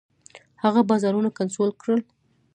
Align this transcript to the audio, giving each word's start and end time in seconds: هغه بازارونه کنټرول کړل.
هغه 0.63 0.81
بازارونه 0.89 1.29
کنټرول 1.37 1.69
کړل. 1.81 1.99